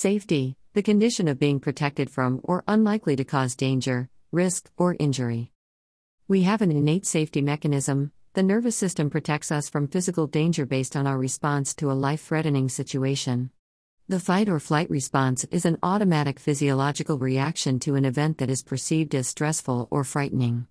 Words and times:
Safety, 0.00 0.54
the 0.74 0.82
condition 0.84 1.26
of 1.26 1.40
being 1.40 1.58
protected 1.58 2.08
from 2.08 2.38
or 2.44 2.62
unlikely 2.68 3.16
to 3.16 3.24
cause 3.24 3.56
danger, 3.56 4.08
risk, 4.30 4.70
or 4.76 4.94
injury. 5.00 5.50
We 6.28 6.42
have 6.42 6.62
an 6.62 6.70
innate 6.70 7.04
safety 7.04 7.42
mechanism. 7.42 8.12
The 8.34 8.44
nervous 8.44 8.76
system 8.76 9.10
protects 9.10 9.50
us 9.50 9.68
from 9.68 9.88
physical 9.88 10.28
danger 10.28 10.66
based 10.66 10.94
on 10.94 11.08
our 11.08 11.18
response 11.18 11.74
to 11.74 11.90
a 11.90 11.98
life 11.98 12.20
threatening 12.20 12.68
situation. 12.68 13.50
The 14.06 14.20
fight 14.20 14.48
or 14.48 14.60
flight 14.60 14.88
response 14.88 15.42
is 15.50 15.66
an 15.66 15.78
automatic 15.82 16.38
physiological 16.38 17.18
reaction 17.18 17.80
to 17.80 17.96
an 17.96 18.04
event 18.04 18.38
that 18.38 18.50
is 18.50 18.62
perceived 18.62 19.16
as 19.16 19.26
stressful 19.26 19.88
or 19.90 20.04
frightening 20.04 20.68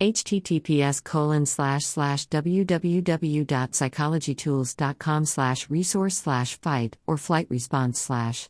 https 0.00 1.04
colon 1.04 1.46
slash 1.46 1.84
slash 1.84 2.26
www.psychologytools.com 2.26 5.24
slash 5.24 5.70
resource 5.70 6.16
slash 6.16 6.60
fight 6.60 6.98
or 7.06 7.16
flight 7.16 7.46
response 7.48 8.00
slash 8.00 8.48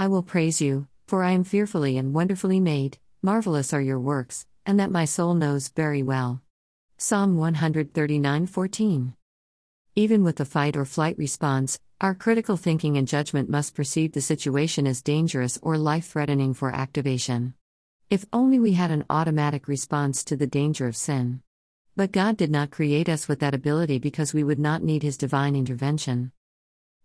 i 0.00 0.08
will 0.08 0.22
praise 0.22 0.60
you 0.60 0.88
for 1.06 1.22
i 1.22 1.30
am 1.30 1.44
fearfully 1.44 1.96
and 1.98 2.14
wonderfully 2.14 2.58
made 2.58 2.98
marvelous 3.22 3.72
are 3.74 3.82
your 3.82 4.00
works 4.00 4.46
and 4.64 4.80
that 4.80 4.90
my 4.90 5.04
soul 5.04 5.34
knows 5.34 5.68
very 5.68 6.02
well 6.02 6.40
psalm 6.96 7.36
139 7.36 8.46
14 8.46 9.14
even 9.94 10.24
with 10.24 10.36
the 10.36 10.44
fight 10.44 10.76
or 10.76 10.84
flight 10.84 11.16
response 11.18 11.78
our 12.00 12.14
critical 12.14 12.56
thinking 12.56 12.96
and 12.96 13.06
judgment 13.06 13.50
must 13.50 13.74
perceive 13.74 14.12
the 14.12 14.20
situation 14.20 14.86
as 14.86 15.02
dangerous 15.02 15.58
or 15.62 15.76
life 15.76 16.06
threatening 16.06 16.54
for 16.54 16.74
activation 16.74 17.54
if 18.10 18.24
only 18.32 18.58
we 18.58 18.72
had 18.72 18.90
an 18.90 19.04
automatic 19.08 19.68
response 19.68 20.24
to 20.24 20.36
the 20.36 20.46
danger 20.48 20.88
of 20.88 20.96
sin. 20.96 21.42
But 21.94 22.10
God 22.10 22.36
did 22.36 22.50
not 22.50 22.72
create 22.72 23.08
us 23.08 23.28
with 23.28 23.38
that 23.38 23.54
ability 23.54 24.00
because 24.00 24.34
we 24.34 24.42
would 24.42 24.58
not 24.58 24.82
need 24.82 25.04
His 25.04 25.16
divine 25.16 25.54
intervention. 25.54 26.32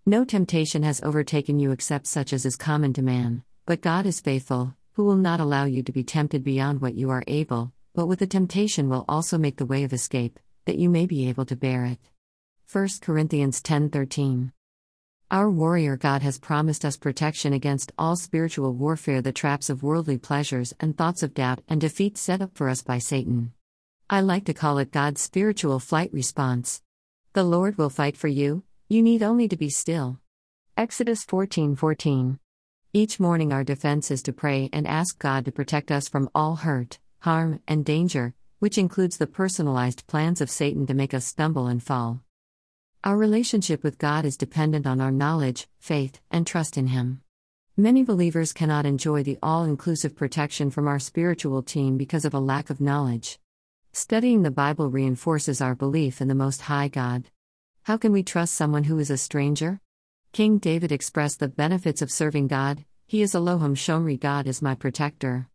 No 0.08 0.24
temptation 0.24 0.84
has 0.84 1.02
overtaken 1.02 1.58
you 1.58 1.72
except 1.72 2.06
such 2.06 2.32
as 2.32 2.46
is 2.46 2.56
common 2.56 2.94
to 2.94 3.02
man, 3.02 3.44
but 3.66 3.82
God 3.82 4.06
is 4.06 4.22
faithful, 4.22 4.76
who 4.94 5.04
will 5.04 5.16
not 5.16 5.40
allow 5.40 5.66
you 5.66 5.82
to 5.82 5.92
be 5.92 6.04
tempted 6.04 6.44
beyond 6.44 6.80
what 6.80 6.94
you 6.94 7.10
are 7.10 7.24
able, 7.26 7.74
but 7.96 8.06
with 8.06 8.20
the 8.20 8.28
temptation 8.28 8.88
will 8.88 9.06
also 9.10 9.40
make 9.40 9.58
the 9.58 9.66
way 9.66 9.84
of 9.84 9.94
escape, 9.94 10.40
that 10.66 10.78
you 10.78 10.92
may 10.92 11.08
be 11.08 11.28
able 11.28 11.46
to 11.46 11.56
bear 11.56 11.86
it. 11.86 12.12
1 12.72 13.02
Corinthians 13.02 13.64
10:13 13.64 14.52
our 15.32 15.50
warrior 15.50 15.98
God 15.98 16.22
has 16.22 16.38
promised 16.38 16.86
us 16.86 16.98
protection 16.98 17.52
against 17.52 17.92
all 17.98 18.16
spiritual 18.16 18.74
warfare, 18.74 19.24
the 19.24 19.32
traps 19.32 19.72
of 19.72 19.82
worldly 19.82 20.20
pleasures 20.20 20.72
and 20.80 20.96
thoughts 20.96 21.24
of 21.24 21.34
doubt 21.34 21.64
and 21.68 21.82
defeat 21.82 22.16
set 22.16 22.44
up 22.44 22.52
for 22.54 22.70
us 22.70 22.84
by 22.84 23.00
Satan. 23.00 23.52
I 24.08 24.22
like 24.22 24.46
to 24.46 24.54
call 24.54 24.78
it 24.78 24.92
God's 24.92 25.22
spiritual 25.22 25.80
flight 25.80 26.14
response. 26.14 26.84
The 27.34 27.44
Lord 27.44 27.80
will 27.80 27.90
fight 27.90 28.16
for 28.16 28.28
you, 28.28 28.64
you 28.88 29.02
need 29.02 29.24
only 29.24 29.48
to 29.48 29.58
be 29.58 29.70
still. 29.70 30.20
Exodus 30.78 31.26
14:14. 31.26 32.38
Each 32.94 33.20
morning 33.20 33.52
our 33.52 33.64
defense 33.64 34.12
is 34.12 34.22
to 34.24 34.32
pray 34.32 34.70
and 34.72 34.88
ask 34.88 35.18
God 35.18 35.46
to 35.46 35.52
protect 35.52 35.92
us 35.92 36.08
from 36.08 36.30
all 36.36 36.58
hurt, 36.58 37.00
harm, 37.20 37.62
and 37.68 37.84
danger, 37.84 38.36
which 38.60 38.78
includes 38.78 39.18
the 39.18 39.26
personalized 39.26 40.06
plans 40.06 40.40
of 40.40 40.52
Satan 40.52 40.86
to 40.86 40.94
make 40.94 41.16
us 41.16 41.26
stumble 41.26 41.66
and 41.66 41.82
fall. 41.82 42.22
Our 43.04 43.18
relationship 43.18 43.84
with 43.84 43.98
God 43.98 44.24
is 44.24 44.38
dependent 44.38 44.86
on 44.86 45.02
our 45.02 45.12
knowledge, 45.12 45.68
faith, 45.80 46.22
and 46.30 46.46
trust 46.46 46.78
in 46.78 46.88
Him. 46.88 47.22
Many 47.76 48.04
believers 48.04 48.54
cannot 48.54 48.86
enjoy 48.86 49.24
the 49.24 49.40
all 49.42 49.64
inclusive 49.64 50.16
protection 50.16 50.70
from 50.70 50.88
our 50.88 51.00
spiritual 51.00 51.64
team 51.64 51.98
because 51.98 52.24
of 52.24 52.36
a 52.36 52.40
lack 52.40 52.70
of 52.70 52.80
knowledge. 52.80 53.40
Studying 53.94 54.44
the 54.44 54.52
Bible 54.52 54.92
reinforces 54.92 55.60
our 55.60 55.74
belief 55.74 56.22
in 56.22 56.28
the 56.28 56.36
Most 56.36 56.62
High 56.62 56.88
God. 56.88 57.32
How 57.86 57.98
can 57.98 58.12
we 58.12 58.24
trust 58.24 58.56
someone 58.56 58.86
who 58.86 58.98
is 58.98 59.12
a 59.12 59.16
stranger? 59.16 59.80
King 60.34 60.58
David 60.58 60.92
expressed 60.92 61.40
the 61.40 61.48
benefits 61.48 62.02
of 62.02 62.12
serving 62.12 62.48
God 62.48 62.84
He 63.06 63.22
is 63.22 63.36
Elohim 63.36 63.76
Shomri, 63.76 64.20
God 64.20 64.48
is 64.48 64.60
my 64.60 64.74
protector. 64.74 65.50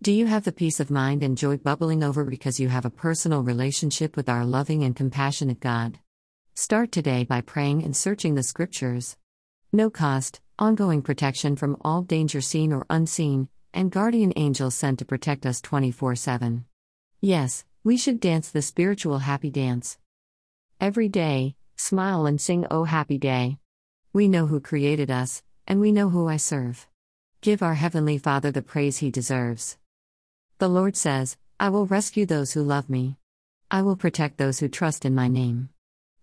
Do 0.00 0.12
you 0.12 0.26
have 0.26 0.44
the 0.44 0.52
peace 0.52 0.78
of 0.78 0.88
mind 0.88 1.24
and 1.24 1.36
joy 1.36 1.56
bubbling 1.56 2.04
over 2.04 2.24
because 2.24 2.60
you 2.60 2.68
have 2.68 2.84
a 2.84 2.90
personal 2.90 3.42
relationship 3.42 4.16
with 4.16 4.28
our 4.28 4.44
loving 4.44 4.84
and 4.84 4.94
compassionate 4.94 5.58
God? 5.58 5.98
Start 6.54 6.92
today 6.92 7.24
by 7.24 7.40
praying 7.40 7.82
and 7.82 7.96
searching 7.96 8.36
the 8.36 8.44
scriptures. 8.44 9.16
No 9.72 9.90
cost, 9.90 10.40
ongoing 10.60 11.02
protection 11.02 11.56
from 11.56 11.76
all 11.80 12.02
danger 12.02 12.40
seen 12.40 12.72
or 12.72 12.86
unseen, 12.88 13.48
and 13.74 13.90
guardian 13.90 14.32
angels 14.36 14.76
sent 14.76 15.00
to 15.00 15.04
protect 15.04 15.44
us 15.44 15.60
24 15.60 16.14
7. 16.14 16.66
Yes, 17.20 17.64
we 17.82 17.96
should 17.96 18.20
dance 18.20 18.48
the 18.48 18.62
spiritual 18.62 19.18
happy 19.18 19.50
dance. 19.50 19.98
Every 20.80 21.08
day, 21.08 21.56
smile 21.78 22.26
and 22.26 22.40
sing 22.40 22.66
Oh 22.70 22.84
Happy 22.84 23.18
Day. 23.18 23.58
We 24.12 24.28
know 24.28 24.46
who 24.46 24.60
created 24.60 25.10
us, 25.10 25.42
and 25.66 25.80
we 25.80 25.92
know 25.92 26.10
who 26.10 26.26
I 26.26 26.36
serve. 26.36 26.86
Give 27.40 27.62
our 27.62 27.74
Heavenly 27.74 28.18
Father 28.18 28.50
the 28.50 28.62
praise 28.62 28.98
he 28.98 29.10
deserves. 29.10 29.78
The 30.58 30.68
Lord 30.68 30.96
says, 30.96 31.36
I 31.60 31.68
will 31.68 31.86
rescue 31.86 32.26
those 32.26 32.52
who 32.52 32.62
love 32.62 32.90
me. 32.90 33.16
I 33.70 33.82
will 33.82 33.96
protect 33.96 34.38
those 34.38 34.58
who 34.58 34.68
trust 34.68 35.04
in 35.04 35.14
my 35.14 35.28
name. 35.28 35.68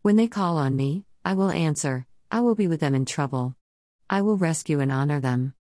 When 0.02 0.18
they 0.18 0.28
call 0.28 0.58
on 0.58 0.76
me, 0.76 1.06
I 1.24 1.34
will 1.34 1.52
answer, 1.52 2.06
I 2.30 2.42
will 2.42 2.56
be 2.56 2.68
with 2.68 2.82
them 2.82 2.94
in 2.94 3.06
trouble. 3.06 3.56
I 4.10 4.22
will 4.22 4.38
rescue 4.38 4.82
and 4.82 4.92
honor 4.92 5.22
them. 5.22 5.54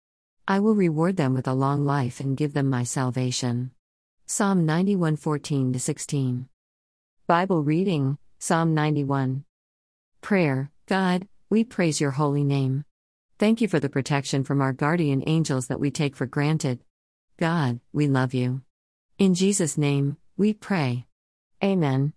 I 0.47 0.59
will 0.59 0.75
reward 0.75 1.15
them 1.15 1.33
with 1.33 1.47
a 1.47 1.53
long 1.53 1.85
life 1.85 2.19
and 2.19 2.37
give 2.37 2.53
them 2.53 2.69
my 2.69 2.83
salvation. 2.83 3.71
Psalm 4.25 4.65
91 4.65 5.15
14 5.15 5.79
16. 5.79 6.49
Bible 7.27 7.63
reading 7.63 8.17
Psalm 8.39 8.73
91. 8.73 9.45
Prayer 10.25 10.71
God, 10.87 11.27
we 11.51 11.63
praise 11.63 12.01
your 12.01 12.09
holy 12.09 12.43
name. 12.43 12.83
Thank 13.37 13.61
you 13.61 13.67
for 13.67 13.79
the 13.79 13.89
protection 13.89 14.43
from 14.43 14.59
our 14.59 14.73
guardian 14.73 15.23
angels 15.27 15.67
that 15.67 15.79
we 15.79 15.91
take 15.91 16.15
for 16.15 16.25
granted. 16.25 16.83
God, 17.37 17.79
we 17.93 18.07
love 18.07 18.33
you. 18.33 18.63
In 19.19 19.35
Jesus' 19.35 19.77
name, 19.77 20.17
we 20.35 20.51
pray. 20.51 21.05
Amen. 21.63 22.13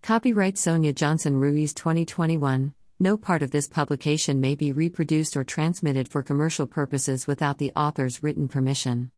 Copyright 0.00 0.56
Sonia 0.56 0.92
Johnson 0.92 1.40
Ruiz 1.40 1.74
2021. 1.74 2.72
No 3.00 3.16
part 3.16 3.42
of 3.42 3.50
this 3.50 3.66
publication 3.66 4.40
may 4.40 4.54
be 4.54 4.70
reproduced 4.70 5.36
or 5.36 5.42
transmitted 5.42 6.06
for 6.06 6.22
commercial 6.22 6.68
purposes 6.68 7.26
without 7.26 7.58
the 7.58 7.72
author's 7.74 8.22
written 8.22 8.46
permission. 8.46 9.10